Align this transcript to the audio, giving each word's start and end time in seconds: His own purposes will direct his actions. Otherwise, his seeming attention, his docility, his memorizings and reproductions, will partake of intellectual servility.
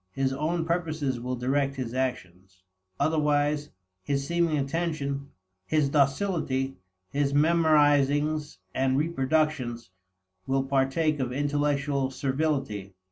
His 0.13 0.33
own 0.33 0.65
purposes 0.65 1.19
will 1.19 1.35
direct 1.35 1.75
his 1.75 1.93
actions. 1.93 2.63
Otherwise, 2.99 3.69
his 4.01 4.25
seeming 4.25 4.57
attention, 4.57 5.29
his 5.67 5.89
docility, 5.89 6.77
his 7.11 7.33
memorizings 7.33 8.57
and 8.73 8.97
reproductions, 8.97 9.91
will 10.47 10.63
partake 10.63 11.19
of 11.19 11.31
intellectual 11.31 12.09
servility. 12.09 12.95